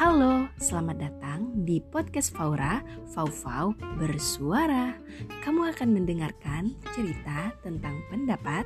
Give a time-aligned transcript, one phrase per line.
[0.00, 2.80] Halo, selamat datang di podcast Faura,
[3.12, 4.96] Fau-Fau Bersuara.
[5.44, 8.64] Kamu akan mendengarkan cerita tentang pendapat,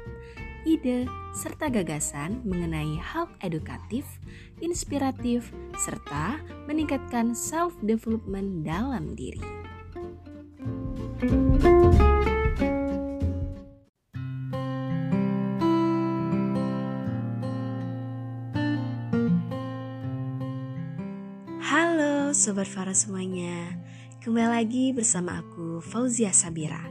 [0.62, 4.07] ide, serta gagasan mengenai hal edukatif,
[4.62, 6.39] inspiratif, serta
[6.70, 9.43] meningkatkan self-development dalam diri.
[22.45, 23.73] Sobat Farah semuanya
[24.21, 26.85] Kembali lagi bersama aku Fauzia Sabira.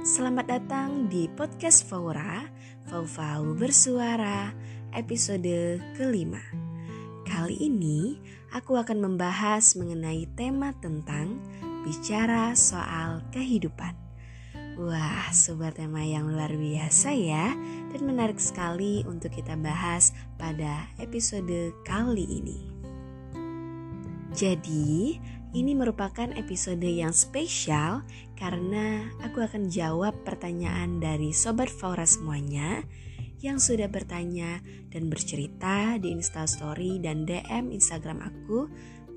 [0.00, 2.48] Selamat datang di podcast Faura
[2.88, 4.48] Fau-Fau Bersuara
[4.96, 6.40] episode kelima.
[7.28, 8.16] Kali ini
[8.56, 11.36] aku akan membahas mengenai tema tentang
[11.84, 13.92] Bicara soal kehidupan.
[14.80, 17.52] Wah, sebuah tema yang luar biasa ya
[17.92, 22.73] dan menarik sekali untuk kita bahas pada episode kali ini.
[24.34, 25.14] Jadi,
[25.54, 28.02] ini merupakan episode yang spesial
[28.34, 32.82] karena aku akan jawab pertanyaan dari sobat Faura semuanya
[33.38, 34.58] yang sudah bertanya
[34.90, 38.66] dan bercerita di Instastory dan DM Instagram aku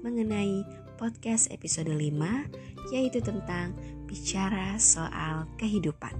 [0.05, 0.61] mengenai
[1.02, 3.73] podcast episode 5 yaitu tentang
[4.05, 6.14] bicara soal kehidupan.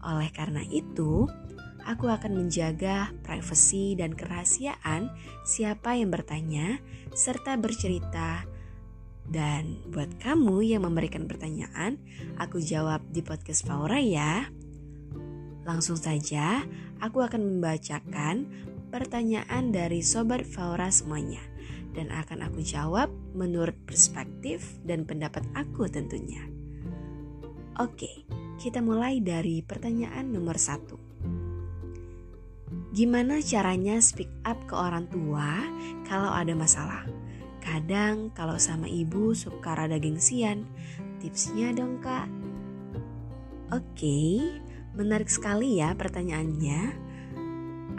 [0.00, 1.28] Oleh karena itu,
[1.88, 5.08] aku akan menjaga privasi dan kerahasiaan
[5.48, 6.84] siapa yang bertanya
[7.16, 8.44] serta bercerita.
[9.28, 12.00] Dan buat kamu yang memberikan pertanyaan,
[12.40, 14.48] aku jawab di podcast Faura ya.
[15.68, 16.64] Langsung saja,
[17.00, 18.48] aku akan membacakan
[18.88, 21.44] pertanyaan dari sobat Faura semuanya
[21.92, 26.40] dan akan aku jawab menurut perspektif dan pendapat aku tentunya.
[27.76, 28.24] Oke,
[28.56, 30.96] kita mulai dari pertanyaan nomor satu.
[32.98, 35.62] Gimana caranya speak up ke orang tua
[36.02, 37.06] kalau ada masalah?
[37.62, 40.66] Kadang kalau sama ibu suka rada gengsian.
[41.22, 42.26] Tipsnya dong kak.
[43.70, 44.42] Oke,
[44.98, 46.80] menarik sekali ya pertanyaannya.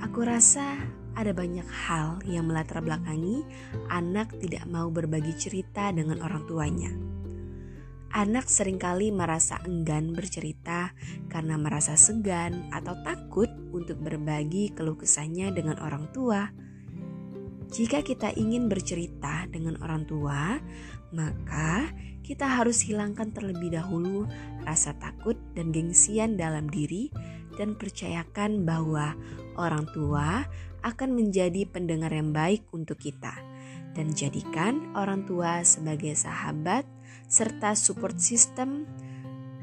[0.03, 0.75] Aku rasa
[1.16, 3.47] ada banyak hal yang melatar belakangi
[3.88, 6.91] anak tidak mau berbagi cerita dengan orang tuanya.
[8.09, 10.97] Anak sering kali merasa enggan bercerita
[11.30, 16.50] karena merasa segan atau takut untuk berbagi keluh kesahnya dengan orang tua.
[17.69, 20.58] Jika kita ingin bercerita dengan orang tua,
[21.14, 21.86] maka
[22.25, 24.25] kita harus hilangkan terlebih dahulu
[24.66, 27.14] rasa takut dan gengsian dalam diri
[27.62, 29.14] dan percayakan bahwa
[29.53, 30.50] orang tua
[30.81, 33.38] akan menjadi pendengar yang baik untuk kita
[33.94, 36.86] dan jadikan orang tua sebagai sahabat
[37.28, 38.85] serta support system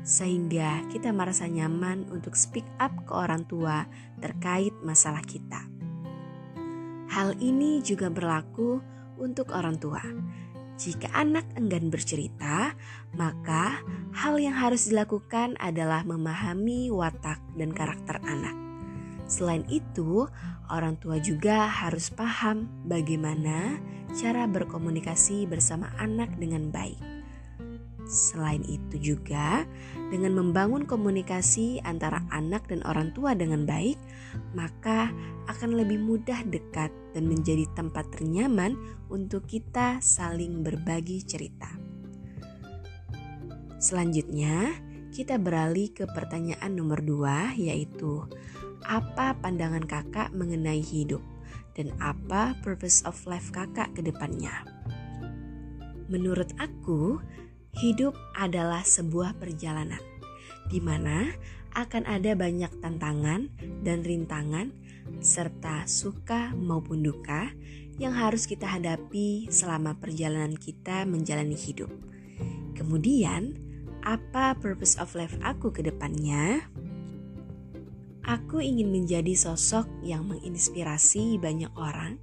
[0.06, 3.90] sehingga kita merasa nyaman untuk speak up ke orang tua
[4.22, 5.66] terkait masalah kita.
[7.10, 8.78] Hal ini juga berlaku
[9.18, 10.02] untuk orang tua.
[10.76, 12.76] Jika anak enggan bercerita,
[13.16, 13.80] maka
[14.12, 18.52] hal yang harus dilakukan adalah memahami watak dan karakter anak.
[19.26, 20.28] Selain itu,
[20.68, 23.80] orang tua juga harus paham bagaimana
[24.14, 27.15] cara berkomunikasi bersama anak dengan baik.
[28.06, 29.66] Selain itu juga,
[30.14, 33.98] dengan membangun komunikasi antara anak dan orang tua dengan baik,
[34.54, 35.10] maka
[35.50, 38.78] akan lebih mudah dekat dan menjadi tempat ternyaman
[39.10, 41.66] untuk kita saling berbagi cerita.
[43.82, 44.70] Selanjutnya,
[45.10, 48.22] kita beralih ke pertanyaan nomor dua, yaitu
[48.86, 51.22] apa pandangan kakak mengenai hidup
[51.74, 54.62] dan apa purpose of life kakak ke depannya.
[56.06, 57.18] Menurut aku,
[57.76, 60.00] Hidup adalah sebuah perjalanan
[60.72, 61.28] di mana
[61.76, 63.52] akan ada banyak tantangan
[63.84, 64.72] dan rintangan
[65.20, 67.52] serta suka maupun duka
[68.00, 71.92] yang harus kita hadapi selama perjalanan kita menjalani hidup.
[72.72, 73.60] Kemudian,
[74.00, 76.64] apa purpose of life aku ke depannya?
[78.24, 82.16] Aku ingin menjadi sosok yang menginspirasi banyak orang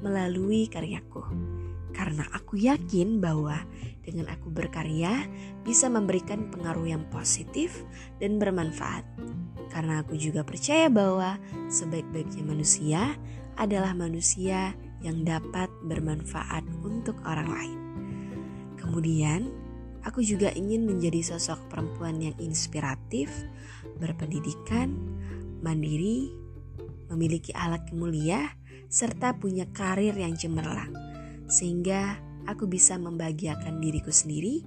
[0.00, 1.22] melalui karyaku
[1.96, 3.56] karena aku yakin bahwa
[4.06, 5.26] dengan aku berkarya
[5.66, 7.82] bisa memberikan pengaruh yang positif
[8.22, 9.02] dan bermanfaat.
[9.74, 11.36] Karena aku juga percaya bahwa
[11.68, 13.18] sebaik-baiknya manusia
[13.58, 14.72] adalah manusia
[15.02, 17.78] yang dapat bermanfaat untuk orang lain.
[18.78, 19.50] Kemudian,
[20.06, 23.28] aku juga ingin menjadi sosok perempuan yang inspiratif,
[23.98, 24.94] berpendidikan,
[25.60, 26.30] mandiri,
[27.10, 28.54] memiliki alat mulia,
[28.86, 30.94] serta punya karir yang cemerlang
[31.46, 34.62] sehingga aku bisa membahagiakan diriku sendiri,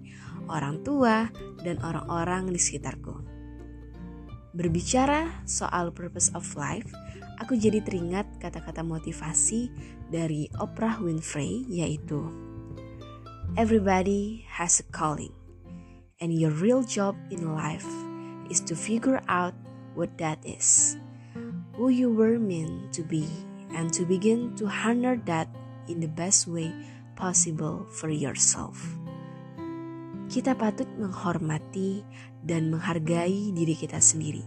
[0.51, 1.31] orang tua,
[1.63, 3.15] dan orang-orang di sekitarku.
[4.55, 6.89] Berbicara soal purpose of life,
[7.39, 9.71] aku jadi teringat kata-kata motivasi
[10.11, 12.27] dari Oprah Winfrey yaitu
[13.57, 15.33] Everybody has a calling,
[16.21, 17.87] and your real job in life
[18.49, 19.57] is to figure out
[19.97, 20.97] what that is,
[21.73, 23.25] who you were meant to be,
[23.73, 25.49] and to begin to honor that
[25.89, 26.69] in the best way
[27.19, 28.80] possible for yourself.
[30.31, 32.01] Kita patut menghormati
[32.39, 34.45] dan menghargai diri kita sendiri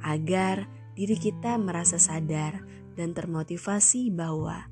[0.00, 0.64] agar
[0.96, 2.64] diri kita merasa sadar
[2.96, 4.64] dan termotivasi bahwa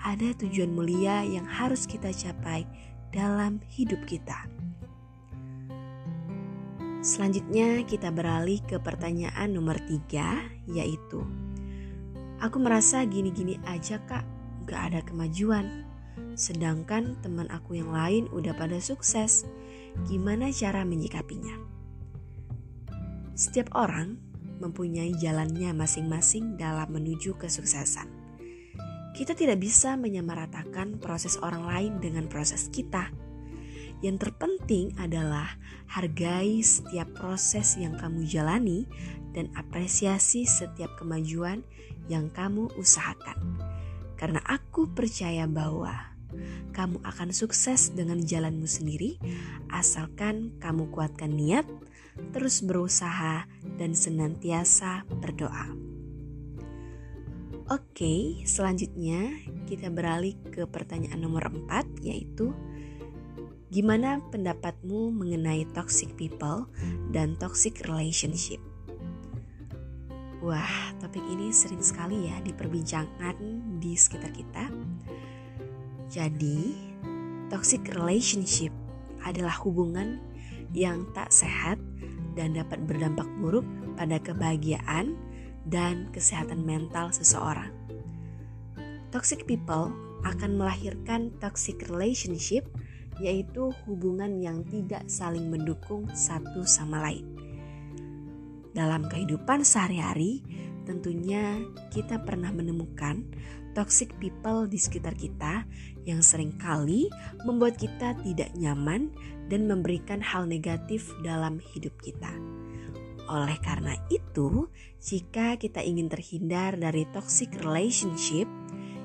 [0.00, 2.64] ada tujuan mulia yang harus kita capai
[3.12, 4.48] dalam hidup kita.
[6.98, 11.22] Selanjutnya kita beralih ke pertanyaan nomor tiga yaitu
[12.38, 14.22] Aku merasa gini-gini aja kak,
[14.70, 15.87] gak ada kemajuan.
[16.38, 19.42] Sedangkan teman aku yang lain udah pada sukses.
[20.06, 21.58] Gimana cara menyikapinya?
[23.34, 24.22] Setiap orang
[24.62, 28.06] mempunyai jalannya masing-masing dalam menuju kesuksesan.
[29.18, 33.10] Kita tidak bisa menyamaratakan proses orang lain dengan proses kita.
[33.98, 35.58] Yang terpenting adalah
[35.90, 38.86] hargai setiap proses yang kamu jalani
[39.34, 41.66] dan apresiasi setiap kemajuan
[42.06, 43.58] yang kamu usahakan.
[44.14, 46.17] Karena aku percaya bahwa
[46.76, 49.16] kamu akan sukses dengan jalanmu sendiri
[49.72, 51.66] asalkan kamu kuatkan niat,
[52.30, 53.46] terus berusaha
[53.76, 55.72] dan senantiasa berdoa.
[57.68, 59.28] Oke, selanjutnya
[59.68, 62.56] kita beralih ke pertanyaan nomor 4 yaitu
[63.68, 66.64] Gimana pendapatmu mengenai toxic people
[67.12, 68.64] dan toxic relationship?
[70.40, 73.36] Wah, topik ini sering sekali ya diperbincangkan
[73.76, 74.72] di sekitar kita.
[76.08, 76.72] Jadi,
[77.52, 78.72] toxic relationship
[79.28, 80.20] adalah hubungan
[80.72, 81.76] yang tak sehat
[82.32, 83.64] dan dapat berdampak buruk
[83.96, 85.16] pada kebahagiaan
[85.68, 87.72] dan kesehatan mental seseorang.
[89.12, 89.92] Toxic people
[90.24, 92.64] akan melahirkan toxic relationship
[93.18, 97.26] yaitu hubungan yang tidak saling mendukung satu sama lain.
[98.72, 100.44] Dalam kehidupan sehari-hari,
[100.86, 101.58] tentunya
[101.90, 103.26] kita pernah menemukan
[103.78, 105.62] toxic people di sekitar kita
[106.02, 107.06] yang sering kali
[107.46, 109.14] membuat kita tidak nyaman
[109.46, 112.34] dan memberikan hal negatif dalam hidup kita.
[113.30, 114.66] Oleh karena itu,
[114.98, 118.50] jika kita ingin terhindar dari toxic relationship,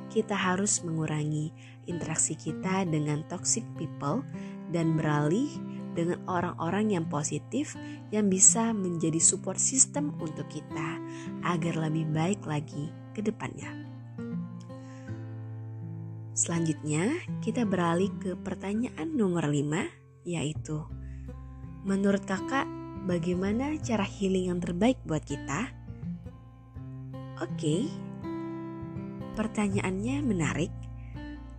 [0.10, 1.54] kita harus mengurangi
[1.86, 4.25] interaksi kita dengan toxic people
[4.74, 5.54] dan beralih
[5.94, 7.78] dengan orang-orang yang positif
[8.10, 10.98] yang bisa menjadi support system untuk kita
[11.46, 13.83] agar lebih baik lagi ke depannya.
[16.34, 17.14] Selanjutnya,
[17.46, 20.82] kita beralih ke pertanyaan nomor 5 yaitu
[21.86, 22.66] Menurut kakak,
[23.06, 25.70] bagaimana cara healing yang terbaik buat kita?
[27.38, 27.92] Oke,
[29.36, 30.74] pertanyaannya menarik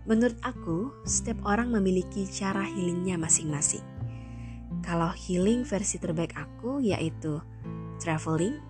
[0.05, 3.81] Menurut aku, setiap orang memiliki cara healingnya masing-masing.
[4.85, 7.41] Kalau healing versi terbaik aku yaitu
[7.97, 8.61] traveling,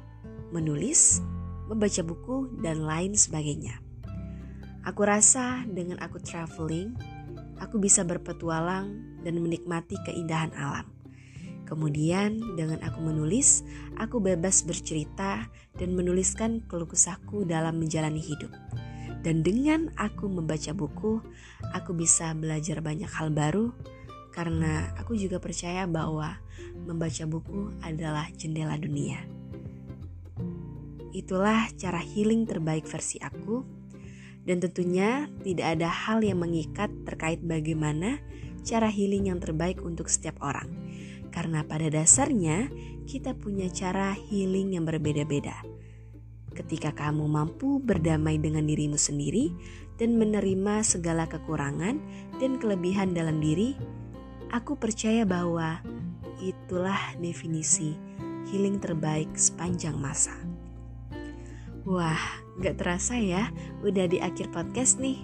[0.56, 1.19] menulis,
[1.68, 3.84] membaca buku, dan lain sebagainya.
[4.85, 6.93] Aku rasa dengan aku traveling,
[7.57, 10.85] aku bisa berpetualang dan menikmati keindahan alam.
[11.65, 13.65] Kemudian dengan aku menulis,
[13.97, 18.53] aku bebas bercerita dan menuliskan keluh kesahku dalam menjalani hidup.
[19.25, 21.17] Dan dengan aku membaca buku,
[21.73, 23.73] aku bisa belajar banyak hal baru
[24.30, 26.37] karena aku juga percaya bahwa
[26.85, 29.25] membaca buku adalah jendela dunia.
[31.09, 33.65] Itulah cara healing terbaik versi aku.
[34.45, 38.21] Dan tentunya tidak ada hal yang mengikat terkait bagaimana
[38.66, 40.69] cara healing yang terbaik untuk setiap orang.
[41.33, 42.69] Karena pada dasarnya
[43.06, 45.61] kita punya cara healing yang berbeda-beda.
[46.56, 49.52] Ketika kamu mampu berdamai dengan dirimu sendiri
[49.99, 51.99] dan menerima segala kekurangan
[52.40, 53.75] dan kelebihan dalam diri,
[54.56, 55.83] aku percaya bahwa
[56.40, 57.95] itulah definisi
[58.47, 60.55] healing terbaik sepanjang masa.
[61.85, 62.18] Wah,
[62.65, 63.54] gak terasa ya,
[63.85, 65.21] udah di akhir podcast nih.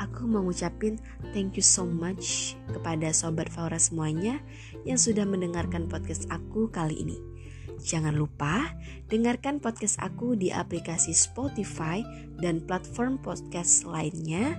[0.00, 0.96] Aku mau ngucapin
[1.36, 4.40] thank you so much kepada Sobat Faura semuanya
[4.88, 7.20] yang sudah mendengarkan podcast aku kali ini.
[7.76, 8.72] Jangan lupa
[9.12, 12.00] dengarkan podcast aku di aplikasi Spotify
[12.40, 14.56] dan platform podcast lainnya.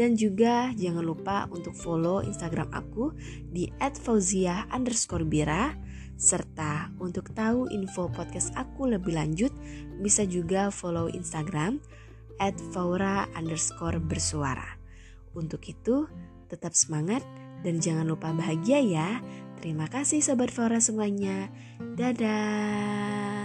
[0.00, 3.12] Dan juga jangan lupa untuk follow Instagram aku
[3.52, 5.76] di @fauzia underscore bira.
[6.16, 9.52] Serta untuk tahu info podcast aku lebih lanjut,
[10.00, 11.76] bisa juga follow Instagram
[12.72, 14.80] @faura underscore bersuara.
[15.36, 16.08] Untuk itu,
[16.48, 17.20] tetap semangat
[17.60, 19.20] dan jangan lupa bahagia ya.
[19.60, 21.52] Terima kasih Sobat Flora semuanya.
[21.80, 23.35] Dadah.